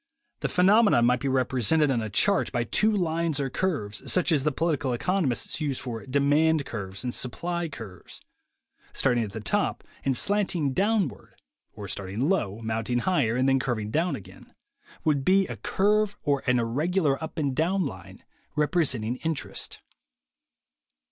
The 0.39 0.49
phenomenon 0.49 1.05
might 1.05 1.19
be 1.19 1.27
repre 1.27 1.61
sented 1.61 1.93
on 1.93 2.01
a 2.01 2.09
chart 2.09 2.51
by 2.51 2.63
two 2.63 2.91
lines 2.91 3.39
or 3.39 3.51
curves, 3.51 4.11
such 4.11 4.31
as 4.31 4.43
the 4.43 4.51
political 4.51 4.93
economists 4.93 5.61
use 5.61 5.77
for 5.77 6.07
"demand 6.07 6.65
curves" 6.65 7.03
and 7.03 7.13
"supply 7.13 7.69
curves." 7.69 8.19
Starting 8.93 9.23
at 9.23 9.29
the 9.31 9.39
top, 9.39 9.83
and 10.03 10.17
slanting 10.17 10.73
downward, 10.73 11.35
(or 11.73 11.87
starting 11.87 12.27
low, 12.27 12.61
mounting 12.63 12.97
higher, 12.97 13.35
and 13.35 13.47
then 13.47 13.59
curving 13.59 13.91
down 13.91 14.15
again) 14.15 14.55
would 15.03 15.23
be 15.23 15.43
a 15.43 15.43
THE 15.43 15.43
WAY 15.43 15.45
TO 15.45 15.51
WILL 15.51 15.61
POWER 15.61 15.89
151 15.97 16.09
curve 16.17 16.17
or 16.23 16.43
an 16.47 16.57
irregular 16.57 17.23
up 17.23 17.37
and 17.37 17.55
down 17.55 17.85
line 17.85 18.23
representing 18.55 19.17
interest. 19.17 19.81